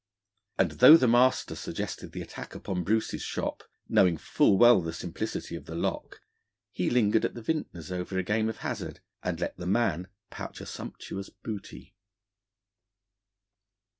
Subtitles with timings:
[0.57, 5.55] And though the master suggested the attack upon Bruce's shop, knowing full well the simplicity
[5.55, 6.21] of the lock,
[6.71, 10.59] he lingered at the Vintner's over a game of hazard, and let the man pouch
[10.59, 11.93] a sumptuous booty.